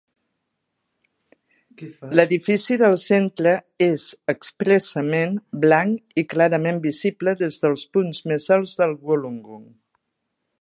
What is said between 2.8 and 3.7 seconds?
del centre